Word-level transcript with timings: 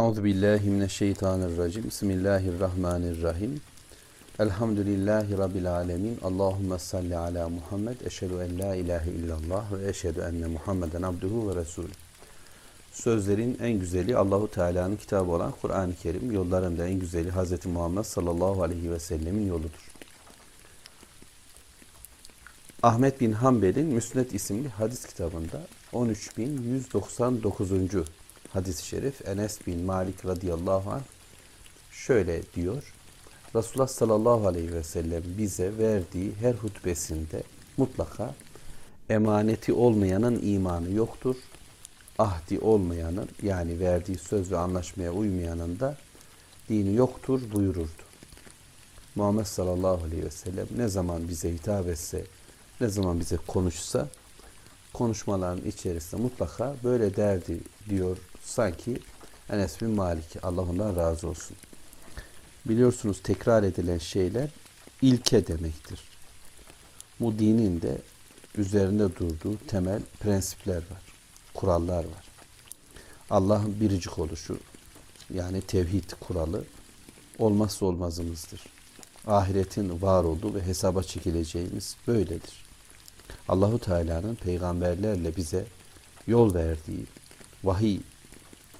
Euzu 0.00 0.24
billahi 0.24 0.70
mineşşeytanirracim. 0.70 1.84
Bismillahirrahmanirrahim. 1.84 3.60
Elhamdülillahi 4.38 5.38
rabbil 5.38 5.72
alamin. 5.72 6.18
Allahumme 6.22 6.78
salli 6.78 7.16
ala 7.16 7.48
Muhammed. 7.48 8.00
Eşhedü 8.00 8.32
en 8.34 8.58
la 8.58 8.74
ilahe 8.74 9.10
illallah 9.10 9.72
ve 9.72 9.88
eşhedü 9.88 10.20
enne 10.20 10.46
Muhammeden 10.46 11.02
abduhu 11.02 11.50
ve 11.50 11.60
resulü. 11.60 11.90
Sözlerin 12.92 13.58
en 13.62 13.72
güzeli 13.72 14.16
Allahu 14.16 14.50
Teala'nın 14.50 14.96
kitabı 14.96 15.30
olan 15.30 15.54
Kur'an-ı 15.62 15.94
Kerim. 15.94 16.32
Yolların 16.32 16.78
da 16.78 16.86
en 16.86 16.98
güzeli 16.98 17.30
Hz. 17.30 17.66
Muhammed 17.66 18.04
sallallahu 18.04 18.62
aleyhi 18.62 18.92
ve 18.92 18.98
sellemin 18.98 19.46
yoludur. 19.46 19.90
Ahmet 22.82 23.20
bin 23.20 23.32
Hanbel'in 23.32 23.86
Müsned 23.86 24.30
isimli 24.30 24.68
hadis 24.68 25.06
kitabında 25.06 25.60
13199. 25.92 27.70
hadis-i 28.52 28.86
şerif 28.86 29.28
Enes 29.28 29.66
bin 29.66 29.84
Malik 29.84 30.26
radıyallahu 30.26 30.90
anh 30.90 31.02
şöyle 31.92 32.42
diyor. 32.54 32.94
Resulullah 33.54 33.88
sallallahu 33.88 34.46
aleyhi 34.46 34.72
ve 34.72 34.82
sellem 34.82 35.22
bize 35.38 35.78
verdiği 35.78 36.32
her 36.40 36.54
hutbesinde 36.54 37.42
mutlaka 37.76 38.34
emaneti 39.10 39.72
olmayanın 39.72 40.40
imanı 40.42 40.92
yoktur. 40.92 41.36
Ahdi 42.18 42.58
olmayanın 42.58 43.28
yani 43.42 43.80
verdiği 43.80 44.18
söz 44.18 44.52
ve 44.52 44.58
anlaşmaya 44.58 45.12
uymayanın 45.12 45.80
da 45.80 45.96
dini 46.68 46.94
yoktur 46.94 47.40
buyururdu. 47.52 48.02
Muhammed 49.14 49.44
sallallahu 49.44 50.04
aleyhi 50.04 50.24
ve 50.24 50.30
sellem 50.30 50.66
ne 50.76 50.88
zaman 50.88 51.28
bize 51.28 51.52
hitap 51.52 51.88
etse, 51.88 52.24
ne 52.80 52.88
zaman 52.88 53.20
bize 53.20 53.36
konuşsa 53.36 54.08
konuşmaların 54.92 55.64
içerisinde 55.64 56.22
mutlaka 56.22 56.74
böyle 56.84 57.16
derdi 57.16 57.60
diyor 57.88 58.16
sanki 58.44 58.98
Enes 59.50 59.80
bin 59.80 59.90
Malik 59.90 60.36
Allah 60.42 60.62
ondan 60.62 60.96
razı 60.96 61.28
olsun. 61.28 61.56
Biliyorsunuz 62.64 63.20
tekrar 63.22 63.62
edilen 63.62 63.98
şeyler 63.98 64.50
ilke 65.02 65.46
demektir. 65.46 66.00
Bu 67.20 67.38
dinin 67.38 67.82
de 67.82 67.98
üzerinde 68.56 69.16
durduğu 69.16 69.58
temel 69.66 70.02
prensipler 70.20 70.76
var, 70.76 71.02
kurallar 71.54 72.04
var. 72.04 72.30
Allah'ın 73.30 73.80
biricik 73.80 74.18
oluşu 74.18 74.58
yani 75.34 75.60
tevhid 75.60 76.10
kuralı 76.20 76.64
olmazsa 77.38 77.86
olmazımızdır. 77.86 78.66
Ahiretin 79.26 80.02
var 80.02 80.24
olduğu 80.24 80.54
ve 80.54 80.66
hesaba 80.66 81.02
çekileceğimiz 81.02 81.96
böyledir. 82.06 82.64
Allahu 83.48 83.78
Teala'nın 83.78 84.34
peygamberlerle 84.34 85.36
bize 85.36 85.64
yol 86.26 86.54
verdiği, 86.54 87.06
vahiy 87.64 88.00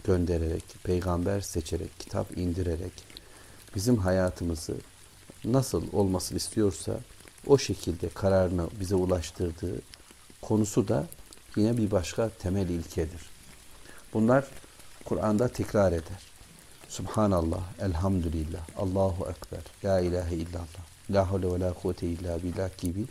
göndererek, 0.05 0.65
peygamber 0.85 1.41
seçerek, 1.41 2.01
kitap 2.01 2.39
indirerek 2.39 2.93
bizim 3.75 3.97
hayatımızı 3.97 4.75
nasıl 5.45 5.93
olmasını 5.93 6.39
istiyorsa 6.39 7.01
o 7.47 7.59
şekilde 7.59 8.09
kararını 8.09 8.69
bize 8.81 8.95
ulaştırdığı 8.95 9.81
konusu 10.43 10.89
da 10.89 11.07
yine 11.57 11.77
bir 11.77 11.91
başka 11.91 12.29
temel 12.29 12.69
ilkedir. 12.69 13.31
Bunlar 14.13 14.45
Kur'an'da 15.05 15.49
tekrar 15.49 15.93
eder. 15.93 16.31
Subhanallah, 16.89 17.63
elhamdülillah, 17.81 18.67
Allahu 18.77 19.31
Ekber, 19.31 19.63
La 19.85 20.01
ilahe 20.01 20.35
illallah, 20.35 20.85
La 21.11 21.31
havle 21.31 21.55
ve 21.55 21.61
la 21.61 21.73
kuvvete 21.73 22.07
illa 22.07 22.43
billah 22.43 22.79
gibi 22.79 23.07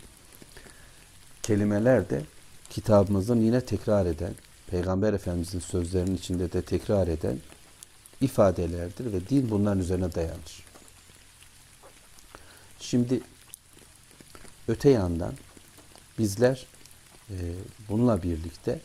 kelimeler 1.42 2.10
de 2.10 2.22
kitabımızın 2.70 3.40
yine 3.40 3.60
tekrar 3.60 4.06
eden, 4.06 4.34
Peygamber 4.70 5.12
Efendimizin 5.12 5.60
sözlerinin 5.60 6.16
içinde 6.16 6.52
de 6.52 6.62
tekrar 6.62 7.08
eden 7.08 7.38
ifadelerdir 8.20 9.12
ve 9.12 9.28
din 9.28 9.50
bunların 9.50 9.80
üzerine 9.80 10.14
dayanır. 10.14 10.64
Şimdi 12.80 13.20
öte 14.68 14.90
yandan 14.90 15.34
bizler 16.18 16.66
e, 17.30 17.36
bununla 17.88 18.22
birlikte 18.22 18.80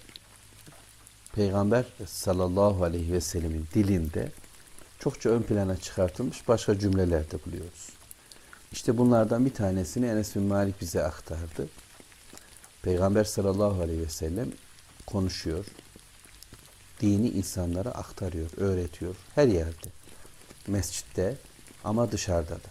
Peygamber 1.33 1.85
sallallahu 2.05 2.83
aleyhi 2.83 3.13
ve 3.13 3.21
sellemin 3.21 3.67
dilinde 3.73 4.31
çokça 4.99 5.29
ön 5.29 5.41
plana 5.41 5.77
çıkartılmış 5.77 6.47
başka 6.47 6.79
cümleler 6.79 7.31
de 7.31 7.37
buluyoruz. 7.45 7.89
İşte 8.71 8.97
bunlardan 8.97 9.45
bir 9.45 9.53
tanesini 9.53 10.05
Enes 10.05 10.35
bin 10.35 10.43
Malik 10.43 10.81
bize 10.81 11.03
aktardı. 11.03 11.67
Peygamber 12.81 13.23
sallallahu 13.23 13.81
aleyhi 13.81 14.01
ve 14.01 14.09
sellem 14.09 14.51
konuşuyor. 15.05 15.65
Dini 17.01 17.29
insanlara 17.29 17.89
aktarıyor, 17.89 18.49
öğretiyor. 18.57 19.15
Her 19.35 19.47
yerde. 19.47 19.87
Mescitte 20.67 21.37
ama 21.83 22.11
dışarıda 22.11 22.55
da. 22.55 22.69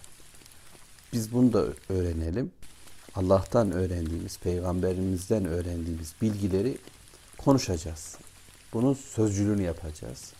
Biz 1.13 1.33
bunu 1.33 1.53
da 1.53 1.65
öğrenelim. 1.89 2.51
Allah'tan 3.15 3.71
öğrendiğimiz, 3.71 4.39
peygamberimizden 4.39 5.45
öğrendiğimiz 5.45 6.13
bilgileri 6.21 6.77
konuşacağız. 7.37 8.17
Bunun 8.73 8.93
sözcülüğünü 8.93 9.61
yapacağız. 9.61 10.33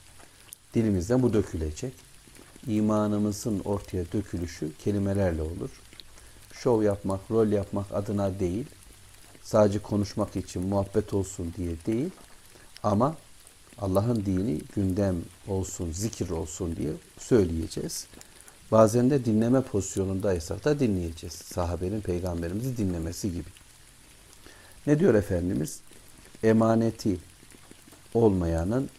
Dilimizden 0.74 1.24
bu 1.24 1.34
dökülecek. 1.34 1.94
İmanımızın 2.68 3.60
ortaya 3.60 4.12
dökülüşü 4.12 4.78
kelimelerle 4.78 5.42
olur. 5.42 5.70
Şov 6.54 6.84
yapmak, 6.84 7.32
rol 7.32 7.48
yapmak 7.48 7.92
adına 7.94 8.40
değil, 8.40 8.66
sadece 9.44 9.80
konuşmak 9.80 10.36
için 10.36 10.68
muhabbet 10.68 11.14
olsun 11.14 11.54
diye 11.58 11.76
değil 11.86 12.10
ama 12.84 13.16
Allah'ın 13.80 14.26
dini 14.26 14.62
gündem 14.76 15.16
olsun, 15.48 15.92
zikir 15.92 16.30
olsun 16.30 16.76
diye 16.76 16.92
söyleyeceğiz. 17.20 18.08
Bazen 18.72 19.10
de 19.10 19.26
dinleme 19.26 19.62
pozisyonundaysak 19.62 20.66
da 20.66 20.80
dinleyeceğiz. 20.80 21.34
Sahabenin 21.34 22.02
peygamberimizi 22.02 22.78
dinlemesi 22.78 23.32
gibi. 23.32 23.50
Ne 24.88 25.00
diyor 25.00 25.14
Efendimiz? 25.14 25.80
Emaneti 26.44 27.18
olmayanın 28.14 28.90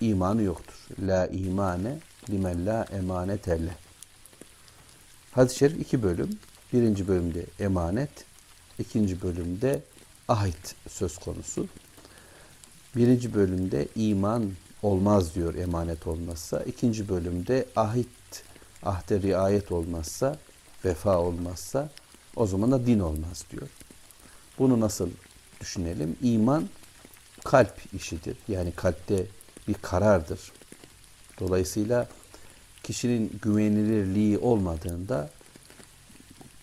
imanı 0.00 0.42
yoktur. 0.42 0.74
La 0.98 1.26
imane 1.26 1.98
limen 2.30 2.66
la 2.66 2.84
emanetelle. 2.84 3.76
Hadis-i 5.32 5.58
şerif 5.58 5.80
iki 5.80 6.02
bölüm. 6.02 6.38
Birinci 6.72 7.08
bölümde 7.08 7.46
emanet, 7.60 8.10
ikinci 8.78 9.22
bölümde 9.22 9.82
ahit 10.28 10.74
söz 10.88 11.18
konusu. 11.18 11.68
Birinci 12.96 13.34
bölümde 13.34 13.88
iman 13.96 14.52
olmaz 14.82 15.34
diyor 15.34 15.54
emanet 15.54 16.06
olmazsa. 16.06 16.62
İkinci 16.62 17.08
bölümde 17.08 17.66
ahit, 17.76 18.08
ahde 18.82 19.22
riayet 19.22 19.72
olmazsa, 19.72 20.36
vefa 20.84 21.18
olmazsa 21.18 21.90
o 22.36 22.46
zaman 22.46 22.72
da 22.72 22.86
din 22.86 22.98
olmaz 22.98 23.44
diyor. 23.50 23.68
Bunu 24.58 24.80
nasıl 24.80 25.10
düşünelim? 25.60 26.16
İman 26.22 26.68
kalp 27.44 27.94
işidir. 27.94 28.36
Yani 28.48 28.72
kalpte 28.72 29.26
bir 29.68 29.74
karardır. 29.74 30.52
Dolayısıyla 31.40 32.08
kişinin 32.82 33.38
güvenilirliği 33.42 34.38
olmadığında 34.38 35.30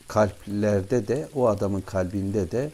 kalplerde 0.07 1.07
de 1.07 1.29
o 1.35 1.47
adamın 1.47 1.81
kalbinde 1.81 2.51
de 2.51 2.71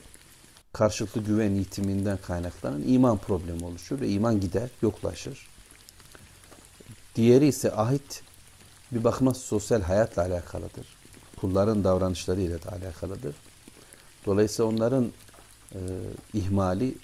karşılıklı 0.75 1.22
güven 1.22 1.52
itiminden 1.52 2.18
kaynaklanan 2.18 2.84
iman 2.88 3.18
problemi 3.18 3.66
oluşur 3.66 4.02
ve 4.02 4.09
iman 4.09 4.40
gider, 4.40 4.69
yoklaşır. 4.81 5.47
Diğeri 7.16 7.47
ise 7.47 7.72
ahit 7.72 8.24
bir 8.91 9.03
bakıma 9.03 9.34
sosyal 9.34 9.81
hayatla 9.81 10.22
alakalıdır. 10.22 10.88
Kulların 11.38 11.84
davranışlarıyla 11.84 12.63
da 12.63 12.72
alakalıdır. 12.72 13.36
Dolayısıyla 14.25 14.72
onların 14.72 15.12
e, 15.74 15.80
ihmali 16.34 16.96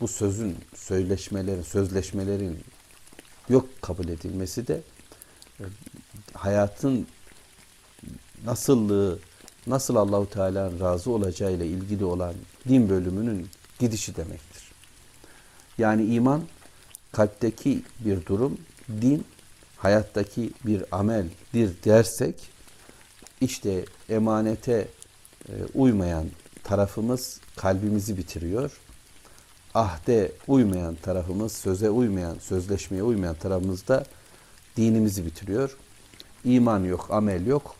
bu 0.00 0.08
sözün, 0.08 0.56
söyleşmelerin, 0.76 1.62
sözleşmelerin 1.62 2.64
yok 3.48 3.68
kabul 3.82 4.08
edilmesi 4.08 4.66
de 4.66 4.82
e, 5.60 5.64
hayatın 6.32 7.06
nasıllığı, 8.44 9.18
nasıl 9.66 9.96
Allahu 9.96 10.30
Teala'nın 10.30 10.80
razı 10.80 11.10
olacağıyla 11.10 11.64
ilgili 11.64 12.04
olan 12.04 12.34
din 12.68 12.88
bölümünün 12.88 13.48
gidişi 13.78 14.16
demektir. 14.16 14.62
Yani 15.78 16.04
iman 16.04 16.42
kalpteki 17.12 17.82
bir 18.00 18.26
durum, 18.26 18.58
din 18.88 19.24
hayattaki 19.76 20.52
bir 20.66 20.84
ameldir 20.90 21.70
dersek 21.84 22.34
işte 23.40 23.84
emanete 24.08 24.88
e, 25.48 25.52
uymayan 25.74 26.26
tarafımız 26.64 27.40
kalbimizi 27.56 28.16
bitiriyor. 28.16 28.80
Ahde 29.74 30.32
uymayan 30.48 30.94
tarafımız, 30.94 31.52
söze 31.52 31.90
uymayan, 31.90 32.38
sözleşmeye 32.38 33.02
uymayan 33.02 33.34
tarafımız 33.34 33.88
da 33.88 34.04
dinimizi 34.76 35.26
bitiriyor. 35.26 35.76
İman 36.44 36.84
yok, 36.84 37.08
amel 37.10 37.46
yok 37.46 37.76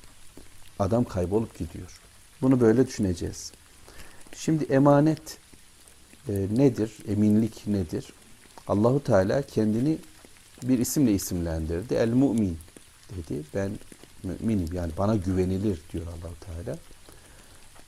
adam 0.79 1.05
kaybolup 1.05 1.59
gidiyor. 1.59 2.01
Bunu 2.43 2.61
böyle 2.61 2.87
düşüneceğiz. 2.87 3.53
Şimdi 4.37 4.65
emanet 4.65 5.39
e, 6.29 6.33
nedir? 6.33 6.93
Eminlik 7.09 7.67
nedir? 7.67 8.13
Allahu 8.69 9.05
Teala 9.05 9.43
kendini 9.43 9.99
bir 10.63 10.79
isimle 10.79 11.13
isimlendirdi. 11.13 11.95
El 11.95 12.09
Mu'min 12.09 12.59
dedi. 13.17 13.43
Ben 13.55 13.73
müminim 14.23 14.69
yani 14.73 14.93
bana 14.99 15.17
güvenilir 15.17 15.81
diyor 15.93 16.07
Allahu 16.07 16.35
Teala. 16.41 16.79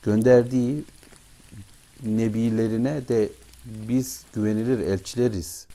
Gönderdiği 0.03 0.83
nebilerine 2.03 3.07
de 3.07 3.29
biz 3.65 4.23
güvenilir 4.33 4.79
elçileriz 4.79 5.67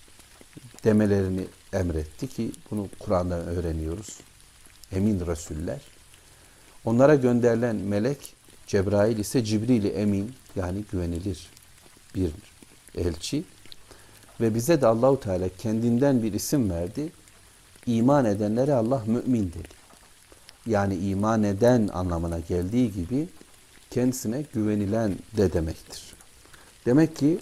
demelerini 0.85 1.45
emretti 1.73 2.29
ki 2.29 2.53
bunu 2.71 2.89
Kur'an'dan 2.99 3.41
öğreniyoruz. 3.41 4.21
Emin 4.93 5.27
Resuller. 5.27 5.81
Onlara 6.85 7.15
gönderilen 7.15 7.77
melek 7.77 8.35
Cebrail 8.67 9.19
ise 9.19 9.45
Cibril 9.45 9.97
emin 9.97 10.35
yani 10.57 10.85
güvenilir 10.93 11.49
bir 12.15 12.31
elçi 12.97 13.45
ve 14.41 14.55
bize 14.55 14.81
de 14.81 14.87
Allahu 14.87 15.21
Teala 15.21 15.49
kendinden 15.59 16.23
bir 16.23 16.33
isim 16.33 16.71
verdi. 16.71 17.13
İman 17.87 18.25
edenlere 18.25 18.75
Allah 18.75 19.03
mümin 19.07 19.49
dedi. 19.49 19.69
Yani 20.67 20.97
iman 20.97 21.43
eden 21.43 21.89
anlamına 21.93 22.39
geldiği 22.39 22.93
gibi 22.93 23.29
kendisine 23.91 24.45
güvenilen 24.55 25.17
de 25.37 25.53
demektir. 25.53 26.03
Demek 26.87 27.17
ki 27.17 27.39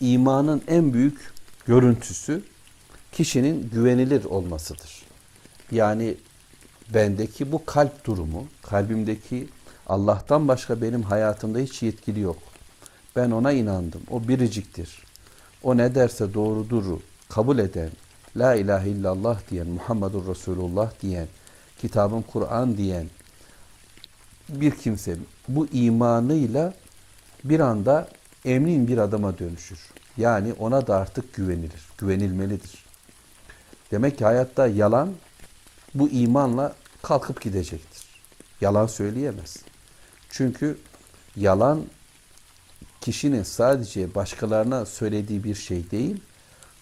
imanın 0.00 0.62
en 0.68 0.92
büyük 0.92 1.32
görüntüsü 1.66 2.42
kişinin 3.12 3.70
güvenilir 3.70 4.24
olmasıdır. 4.24 5.02
Yani 5.72 6.14
bendeki 6.94 7.52
bu 7.52 7.64
kalp 7.64 8.04
durumu, 8.04 8.46
kalbimdeki 8.62 9.48
Allah'tan 9.90 10.48
başka 10.48 10.82
benim 10.82 11.02
hayatımda 11.02 11.58
hiç 11.58 11.82
yetkili 11.82 12.20
yok. 12.20 12.38
Ben 13.16 13.30
ona 13.30 13.52
inandım. 13.52 14.00
O 14.10 14.28
biriciktir. 14.28 15.02
O 15.62 15.76
ne 15.76 15.94
derse 15.94 16.34
doğrudur. 16.34 17.00
Kabul 17.28 17.58
eden, 17.58 17.90
La 18.36 18.54
ilahe 18.54 18.88
illallah 18.88 19.40
diyen, 19.50 19.66
Muhammedur 19.66 20.26
Resulullah 20.26 20.90
diyen, 21.02 21.26
kitabın 21.80 22.22
Kur'an 22.22 22.76
diyen 22.76 23.06
bir 24.48 24.70
kimse 24.70 25.16
bu 25.48 25.66
imanıyla 25.66 26.74
bir 27.44 27.60
anda 27.60 28.08
emin 28.44 28.88
bir 28.88 28.98
adama 28.98 29.38
dönüşür. 29.38 29.80
Yani 30.16 30.52
ona 30.52 30.86
da 30.86 30.96
artık 30.96 31.34
güvenilir, 31.34 31.82
güvenilmelidir. 31.98 32.84
Demek 33.90 34.18
ki 34.18 34.24
hayatta 34.24 34.66
yalan 34.66 35.14
bu 35.94 36.08
imanla 36.08 36.74
kalkıp 37.02 37.40
gidecektir. 37.40 38.06
Yalan 38.60 38.86
söyleyemez. 38.86 39.69
Çünkü 40.30 40.78
yalan 41.36 41.84
kişinin 43.00 43.42
sadece 43.42 44.14
başkalarına 44.14 44.86
söylediği 44.86 45.44
bir 45.44 45.54
şey 45.54 45.90
değil, 45.90 46.20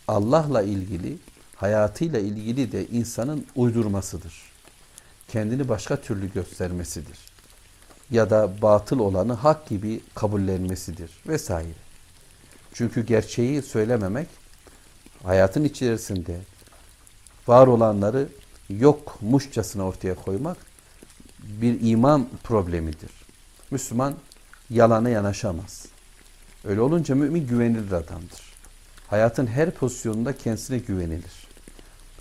Allah'la 0.08 0.62
ilgili, 0.62 1.18
hayatıyla 1.56 2.18
ilgili 2.18 2.72
de 2.72 2.86
insanın 2.86 3.46
uydurmasıdır. 3.56 4.34
Kendini 5.28 5.68
başka 5.68 5.96
türlü 5.96 6.32
göstermesidir. 6.32 7.18
Ya 8.10 8.30
da 8.30 8.62
batıl 8.62 8.98
olanı 8.98 9.32
hak 9.32 9.68
gibi 9.68 10.00
kabullenmesidir 10.14 11.10
vesaire. 11.26 11.68
Çünkü 12.74 13.06
gerçeği 13.06 13.62
söylememek 13.62 14.28
hayatın 15.22 15.64
içerisinde 15.64 16.40
var 17.46 17.66
olanları 17.66 18.28
yokmuşçasına 18.70 19.86
ortaya 19.86 20.14
koymak 20.14 20.56
bir 21.38 21.78
iman 21.80 22.28
problemidir. 22.44 23.17
Müslüman 23.70 24.14
yalana 24.70 25.08
yanaşamaz. 25.08 25.86
Öyle 26.64 26.80
olunca 26.80 27.14
mümin 27.14 27.46
güvenilir 27.46 27.92
adamdır. 27.92 28.40
Hayatın 29.06 29.46
her 29.46 29.70
pozisyonunda 29.70 30.36
kendisine 30.36 30.78
güvenilir. 30.78 31.48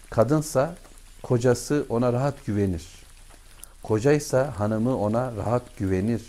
Kadınsa 0.10 0.76
kocası 1.24 1.86
ona 1.90 2.14
rahat 2.14 2.46
güvenir. 2.46 2.86
Kocaysa 3.84 4.54
hanımı 4.60 4.98
ona 4.98 5.36
rahat 5.36 5.78
güvenir. 5.78 6.22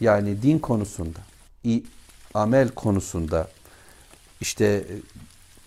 Yani 0.00 0.42
din 0.42 0.58
konusunda, 0.58 1.18
amel 2.34 2.68
konusunda 2.68 3.48
işte 4.40 4.64
e, 4.64 4.84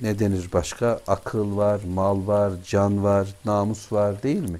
ne 0.01 0.19
denir 0.19 0.49
başka? 0.53 0.99
Akıl 1.07 1.57
var, 1.57 1.81
mal 1.93 2.27
var, 2.27 2.53
can 2.67 3.03
var, 3.03 3.27
namus 3.45 3.91
var 3.91 4.23
değil 4.23 4.49
mi? 4.49 4.59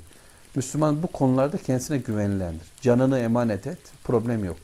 Müslüman 0.55 1.03
bu 1.03 1.07
konularda 1.07 1.57
kendisine 1.57 1.97
güvenilendir. 1.97 2.67
Canını 2.81 3.19
emanet 3.19 3.67
et, 3.67 3.77
problem 4.03 4.45
yok. 4.45 4.57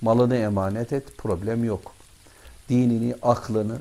Malını 0.00 0.36
emanet 0.36 0.92
et, 0.92 1.18
problem 1.18 1.64
yok. 1.64 1.92
Dinini, 2.68 3.14
aklını, 3.22 3.80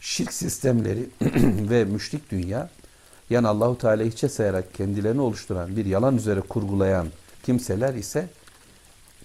şirk 0.00 0.32
sistemleri 0.32 1.08
ve 1.70 1.84
müşrik 1.84 2.30
dünya 2.30 2.70
yani 3.30 3.48
Allahu 3.48 3.78
Teala 3.78 4.04
hiçe 4.04 4.28
sayarak 4.28 4.74
kendilerini 4.74 5.20
oluşturan 5.20 5.76
bir 5.76 5.86
yalan 5.86 6.16
üzere 6.16 6.40
kurgulayan 6.40 7.06
kimseler 7.42 7.94
ise 7.94 8.28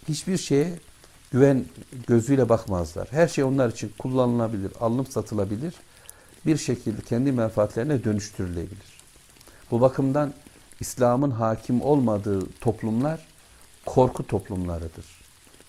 hiçbir 0.08 0.38
şeye 0.38 0.74
güven 1.32 1.66
gözüyle 2.08 2.50
bakmazlar. 2.50 3.08
Her 3.12 3.28
şey 3.28 3.44
onlar 3.44 3.70
için 3.70 3.92
kullanılabilir, 4.00 4.72
alınıp 4.80 5.12
satılabilir. 5.12 5.74
Bir 6.46 6.58
şekilde 6.58 7.02
kendi 7.02 7.32
menfaatlerine 7.32 8.04
dönüştürülebilir. 8.04 9.00
Bu 9.72 9.82
bakımdan 9.82 10.34
İslam'ın 10.80 11.32
hakim 11.32 11.82
olmadığı 11.82 12.52
toplumlar 12.62 13.20
korku 13.86 14.28
toplumlarıdır. 14.28 15.06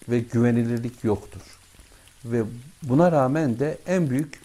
Ve 0.08 0.18
güvenilirlik 0.18 1.04
yoktur. 1.04 1.40
Ve 2.24 2.42
buna 2.82 3.12
rağmen 3.12 3.58
de 3.58 3.78
en 3.86 4.10
büyük 4.10 4.40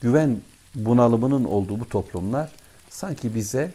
güven 0.00 0.40
bunalımının 0.74 1.44
olduğu 1.44 1.80
bu 1.80 1.88
toplumlar 1.88 2.52
sanki 2.90 3.34
bize 3.34 3.72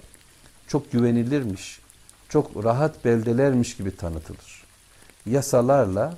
çok 0.68 0.92
güvenilirmiş, 0.92 1.80
çok 2.30 2.64
rahat 2.64 3.06
beldelermiş 3.06 3.78
gibi 3.78 3.96
tanıtılır. 3.96 4.64
Yasalarla 5.26 6.18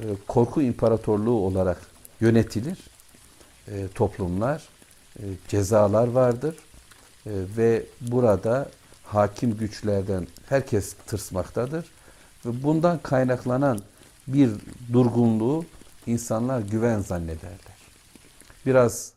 e, 0.00 0.04
korku 0.28 0.62
imparatorluğu 0.62 1.46
olarak 1.46 1.80
yönetilir 2.20 2.78
e, 3.68 3.88
toplumlar, 3.94 4.62
e, 5.18 5.22
cezalar 5.48 6.08
vardır 6.08 6.56
ve 7.26 7.86
burada 8.00 8.70
hakim 9.04 9.56
güçlerden 9.56 10.26
herkes 10.48 10.94
tırsmaktadır 11.06 11.84
ve 12.46 12.62
bundan 12.62 12.98
kaynaklanan 12.98 13.80
bir 14.26 14.50
durgunluğu 14.92 15.64
insanlar 16.06 16.60
güven 16.60 17.00
zannederler. 17.00 17.78
Biraz 18.66 19.12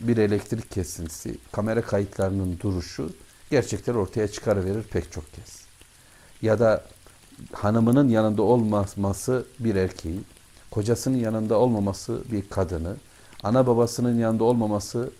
bir 0.00 0.16
elektrik 0.16 0.70
kesintisi, 0.70 1.38
kamera 1.52 1.82
kayıtlarının 1.82 2.58
duruşu 2.62 3.12
gerçekleri 3.50 3.98
ortaya 3.98 4.28
çıkarıverir 4.28 4.82
pek 4.82 5.12
çok 5.12 5.32
kez. 5.32 5.60
Ya 6.42 6.58
da 6.58 6.84
hanımının 7.52 8.08
yanında 8.08 8.42
olmaması 8.42 9.46
bir 9.58 9.74
erkeği, 9.74 10.20
kocasının 10.70 11.16
yanında 11.16 11.58
olmaması 11.58 12.22
bir 12.32 12.48
kadını, 12.48 12.96
ana 13.42 13.66
babasının 13.66 14.18
yanında 14.18 14.44
olmaması 14.44 15.10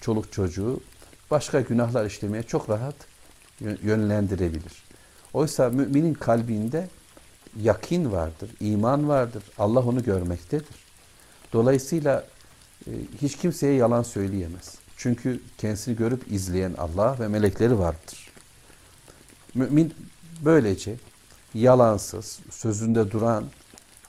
çoluk 0.00 0.32
çocuğu 0.32 0.80
başka 1.30 1.60
günahlar 1.60 2.06
işlemeye 2.06 2.42
çok 2.42 2.70
rahat 2.70 2.94
yönlendirebilir. 3.60 4.84
Oysa 5.32 5.68
müminin 5.68 6.14
kalbinde 6.14 6.88
yakin 7.60 8.12
vardır, 8.12 8.50
iman 8.60 9.08
vardır. 9.08 9.42
Allah 9.58 9.80
onu 9.80 10.02
görmektedir. 10.02 10.76
Dolayısıyla 11.52 12.24
e, 12.86 12.90
hiç 13.22 13.36
kimseye 13.36 13.74
yalan 13.74 14.02
söyleyemez. 14.02 14.74
Çünkü 14.96 15.40
kendisini 15.58 15.96
görüp 15.96 16.32
izleyen 16.32 16.74
Allah 16.78 17.16
ve 17.20 17.28
melekleri 17.28 17.78
vardır. 17.78 18.30
Mümin 19.54 19.94
böylece 20.44 20.96
yalansız, 21.54 22.38
sözünde 22.50 23.10
duran, 23.10 23.44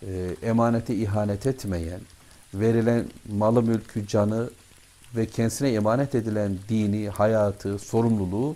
e, 0.04 0.36
emanete 0.44 0.96
ihanet 0.96 1.48
etmeyen, 1.48 2.02
verilen 2.54 3.06
malı 3.32 3.64
mülkü, 3.64 4.08
canı 4.08 4.50
ve 5.16 5.26
kendisine 5.26 5.70
emanet 5.70 6.16
edilen 6.16 6.58
dini, 6.70 7.10
hayatı, 7.10 7.80
sorumluluğu 7.80 8.56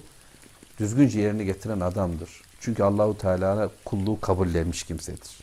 düzgünce 0.79 1.19
yerine 1.19 1.43
getiren 1.43 1.79
adamdır. 1.79 2.29
Çünkü 2.59 2.83
Allahu 2.83 3.17
Teala'na 3.17 3.69
kulluğu 3.85 4.19
kabullenmiş 4.21 4.83
kimsedir. 4.83 5.39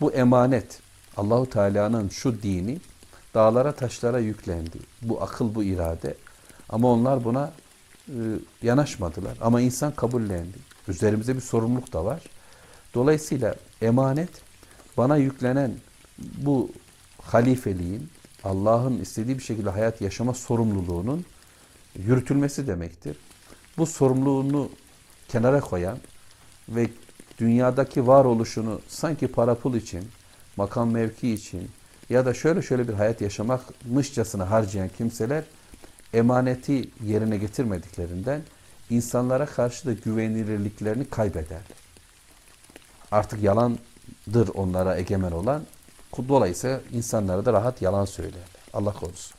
Bu 0.00 0.12
emanet 0.12 0.80
Allahu 1.16 1.50
Teala'nın 1.50 2.08
şu 2.08 2.42
dini 2.42 2.80
dağlara 3.34 3.72
taşlara 3.72 4.18
yüklendi. 4.18 4.78
Bu 5.02 5.22
akıl 5.22 5.54
bu 5.54 5.64
irade. 5.64 6.14
Ama 6.68 6.92
onlar 6.92 7.24
buna 7.24 7.52
e, 8.08 8.14
yanaşmadılar. 8.62 9.38
Ama 9.40 9.60
insan 9.60 9.92
kabullendi. 9.92 10.58
Üzerimizde 10.88 11.36
bir 11.36 11.40
sorumluluk 11.40 11.92
da 11.92 12.04
var. 12.04 12.22
Dolayısıyla 12.94 13.54
emanet 13.82 14.30
bana 14.96 15.16
yüklenen 15.16 15.74
bu 16.18 16.70
halifeliğin 17.22 18.08
Allah'ın 18.44 18.98
istediği 18.98 19.38
bir 19.38 19.42
şekilde 19.42 19.70
hayat 19.70 20.00
yaşama 20.00 20.34
sorumluluğunun 20.34 21.24
yürütülmesi 21.98 22.66
demektir. 22.66 23.16
Bu 23.78 23.86
sorumluluğunu 23.86 24.70
kenara 25.28 25.60
koyan 25.60 25.98
ve 26.68 26.90
dünyadaki 27.38 28.06
varoluşunu 28.06 28.80
sanki 28.88 29.28
para 29.28 29.54
pul 29.54 29.74
için, 29.74 30.08
makam 30.56 30.90
mevki 30.90 31.32
için 31.32 31.70
ya 32.10 32.26
da 32.26 32.34
şöyle 32.34 32.62
şöyle 32.62 32.88
bir 32.88 32.92
hayat 32.92 33.20
yaşamakmışçasına 33.20 34.50
harcayan 34.50 34.88
kimseler 34.88 35.44
emaneti 36.14 36.90
yerine 37.04 37.36
getirmediklerinden 37.36 38.42
insanlara 38.90 39.46
karşı 39.46 39.86
da 39.86 39.92
güvenilirliklerini 39.92 41.04
kaybederler. 41.04 41.62
Artık 43.10 43.42
yalandır 43.42 44.48
onlara 44.54 44.96
egemen 44.96 45.32
olan. 45.32 45.62
Dolayısıyla 46.28 46.80
insanlara 46.92 47.44
da 47.44 47.52
rahat 47.52 47.82
yalan 47.82 48.04
söylerler. 48.04 48.42
Allah 48.72 48.92
korusun. 48.92 49.36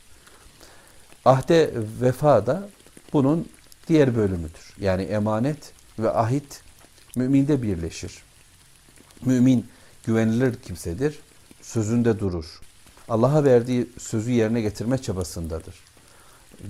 Ahde 1.24 1.72
vefa 2.00 2.46
da 2.46 2.68
bunun 3.12 3.48
diğer 3.88 4.16
bölümüdür. 4.16 4.74
Yani 4.80 5.02
emanet 5.02 5.72
ve 5.98 6.10
ahit 6.10 6.62
müminde 7.16 7.62
birleşir. 7.62 8.22
Mümin 9.24 9.66
güvenilir 10.04 10.54
kimsedir. 10.54 11.18
Sözünde 11.62 12.18
durur. 12.18 12.60
Allah'a 13.08 13.44
verdiği 13.44 13.88
sözü 13.98 14.30
yerine 14.30 14.60
getirme 14.60 14.98
çabasındadır. 14.98 15.74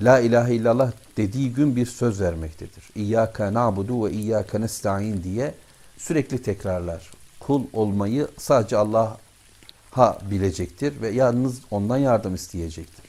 La 0.03 0.21
ilahe 0.21 0.55
illallah 0.55 0.93
dediği 1.17 1.53
gün 1.53 1.77
bir 1.77 1.87
söz 1.87 2.21
vermektedir. 2.21 2.85
İyyâke 2.95 3.55
na'budu 3.55 4.05
ve 4.05 4.11
iyyâke 4.13 4.61
nesta'in 4.61 5.23
diye 5.23 5.55
sürekli 5.97 6.43
tekrarlar. 6.43 7.11
Kul 7.41 7.65
olmayı 7.73 8.29
sadece 8.39 8.77
Allah'a 8.77 10.19
bilecektir 10.31 11.03
ve 11.03 11.09
yalnız 11.09 11.61
ondan 11.71 11.99
yardım 11.99 12.35
isteyecektir. 12.35 13.05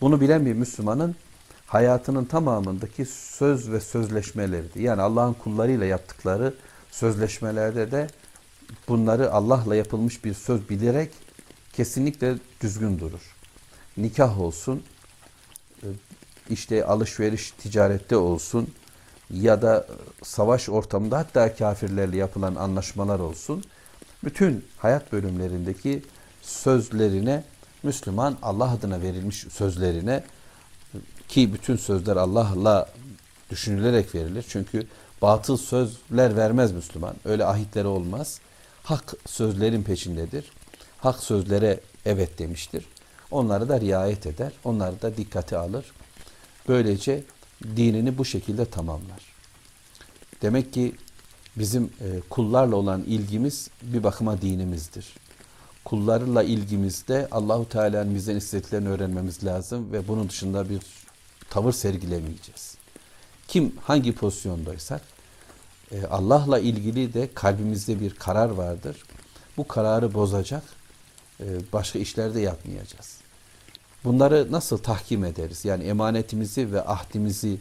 Bunu 0.00 0.20
bilen 0.20 0.46
bir 0.46 0.52
Müslümanın 0.52 1.16
hayatının 1.66 2.24
tamamındaki 2.24 3.04
söz 3.06 3.70
ve 3.70 3.80
sözleşmeleridir. 3.80 4.80
Yani 4.80 5.02
Allah'ın 5.02 5.32
kullarıyla 5.32 5.86
yaptıkları 5.86 6.54
sözleşmelerde 6.90 7.90
de 7.90 8.06
bunları 8.88 9.32
Allah'la 9.32 9.76
yapılmış 9.76 10.24
bir 10.24 10.34
söz 10.34 10.68
bilerek 10.68 11.10
kesinlikle 11.72 12.34
düzgün 12.60 12.98
durur. 12.98 13.36
Nikah 13.96 14.40
olsun, 14.40 14.82
işte 16.50 16.84
alışveriş 16.84 17.50
ticarette 17.50 18.16
olsun 18.16 18.68
ya 19.30 19.62
da 19.62 19.86
savaş 20.22 20.68
ortamında 20.68 21.18
hatta 21.18 21.54
kafirlerle 21.54 22.16
yapılan 22.16 22.54
anlaşmalar 22.54 23.18
olsun. 23.18 23.64
Bütün 24.24 24.64
hayat 24.78 25.12
bölümlerindeki 25.12 26.02
sözlerine 26.42 27.44
Müslüman 27.82 28.36
Allah 28.42 28.70
adına 28.70 29.02
verilmiş 29.02 29.46
sözlerine 29.50 30.24
ki 31.28 31.54
bütün 31.54 31.76
sözler 31.76 32.16
Allah'la 32.16 32.88
düşünülerek 33.50 34.14
verilir. 34.14 34.44
Çünkü 34.48 34.86
batıl 35.22 35.56
sözler 35.56 36.36
vermez 36.36 36.72
Müslüman. 36.72 37.14
Öyle 37.24 37.44
ahitleri 37.44 37.86
olmaz. 37.86 38.40
Hak 38.82 39.14
sözlerin 39.26 39.82
peşindedir. 39.82 40.44
Hak 40.98 41.22
sözlere 41.22 41.80
evet 42.04 42.38
demiştir. 42.38 42.84
Onları 43.30 43.68
da 43.68 43.80
riayet 43.80 44.26
eder. 44.26 44.52
Onları 44.64 45.02
da 45.02 45.16
dikkate 45.16 45.56
alır. 45.56 45.84
Böylece 46.68 47.24
dinini 47.76 48.18
bu 48.18 48.24
şekilde 48.24 48.64
tamamlar. 48.64 49.20
Demek 50.42 50.72
ki 50.72 50.94
bizim 51.56 51.84
e, 51.84 52.20
kullarla 52.30 52.76
olan 52.76 53.02
ilgimiz 53.02 53.70
bir 53.82 54.02
bakıma 54.02 54.42
dinimizdir. 54.42 55.06
Kullarla 55.84 56.42
ilgimizde 56.42 57.28
Allahu 57.30 57.68
Teala'nın 57.68 58.14
bizden 58.14 58.36
istediklerini 58.36 58.88
öğrenmemiz 58.88 59.44
lazım 59.44 59.92
ve 59.92 60.08
bunun 60.08 60.28
dışında 60.28 60.70
bir 60.70 60.80
tavır 61.50 61.72
sergilemeyeceğiz. 61.72 62.76
Kim 63.48 63.72
hangi 63.82 64.14
pozisyondaysak 64.14 65.00
e, 65.92 66.06
Allah'la 66.06 66.58
ilgili 66.58 67.14
de 67.14 67.28
kalbimizde 67.34 68.00
bir 68.00 68.14
karar 68.14 68.50
vardır. 68.50 69.02
Bu 69.56 69.68
kararı 69.68 70.14
bozacak 70.14 70.62
e, 71.40 71.44
başka 71.72 71.98
işlerde 71.98 72.40
yapmayacağız. 72.40 73.18
Bunları 74.04 74.52
nasıl 74.52 74.78
tahkim 74.78 75.24
ederiz? 75.24 75.64
Yani 75.64 75.84
emanetimizi 75.84 76.72
ve 76.72 76.84
ahdimizi 76.84 77.60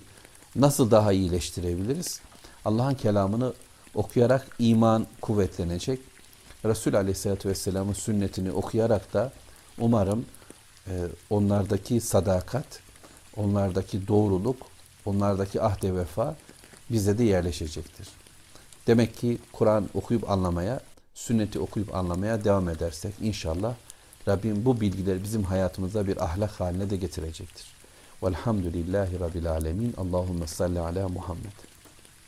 nasıl 0.56 0.92
daha 0.92 1.12
iyileştirebiliriz? 1.12 2.20
Allah'ın 2.66 2.96
kelamını 2.96 3.54
okuyarak 3.96 4.48
iman 4.60 5.08
kuvvetlenecek. 5.22 6.00
Resul 6.66 6.94
Aleyhisselatü 6.94 7.50
Vesselam'ın 7.50 7.94
sünnetini 7.94 8.52
okuyarak 8.52 9.14
da 9.14 9.32
umarım 9.80 10.26
e, 10.88 10.94
onlardaki 11.30 12.02
sadakat, 12.02 12.66
onlardaki 13.38 14.08
doğruluk, 14.08 14.58
onlardaki 15.06 15.62
ahde 15.62 15.96
vefa 15.96 16.36
bize 16.90 17.18
de 17.18 17.24
yerleşecektir. 17.24 18.08
Demek 18.88 19.18
ki 19.18 19.38
Kur'an 19.54 19.90
okuyup 19.94 20.30
anlamaya, 20.30 20.80
sünneti 21.14 21.60
okuyup 21.60 21.96
anlamaya 21.96 22.44
devam 22.44 22.70
edersek 22.70 23.14
inşallah 23.22 23.76
Rabbim 24.28 24.66
bu 24.66 24.82
bilgileri 24.82 25.24
bizim 25.24 25.44
hayatımıza 25.44 26.08
bir 26.08 26.24
ahlak 26.24 26.60
haline 26.60 26.90
de 26.90 26.98
getirecektir. 26.98 27.66
Velhamdülillahi 28.24 29.20
Rabbil 29.20 29.52
Alemin. 29.52 29.94
Allahümme 29.98 30.48
salli 30.48 30.80
ala 30.80 31.10
Muhammed. 31.10 31.75